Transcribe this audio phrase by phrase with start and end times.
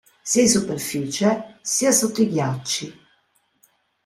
[0.23, 3.01] Sia in superficie sia sotto i ghiacci.